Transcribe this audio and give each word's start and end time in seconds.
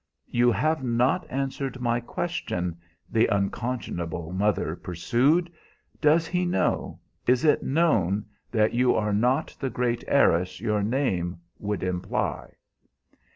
"You 0.31 0.51
have 0.51 0.83
not 0.83 1.27
answered 1.29 1.79
my 1.79 1.99
question," 1.99 2.75
the 3.07 3.27
unconscionable 3.29 4.31
mother 4.31 4.75
pursued. 4.75 5.51
"Does 6.01 6.25
he 6.25 6.43
know 6.43 6.99
is 7.27 7.45
it 7.45 7.61
known 7.61 8.25
that 8.49 8.73
you 8.73 8.95
are 8.95 9.13
not 9.13 9.55
the 9.59 9.69
great 9.69 10.03
heiress 10.07 10.59
your 10.59 10.81
name 10.81 11.37
would 11.59 11.83
imply?" 11.83 12.55